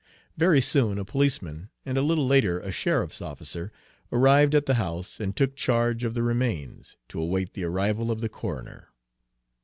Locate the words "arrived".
4.11-4.55